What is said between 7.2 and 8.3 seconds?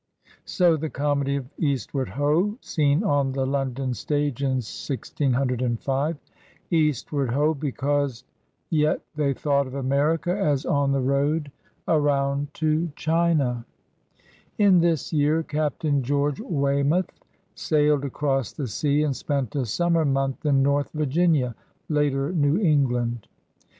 Ho!'* because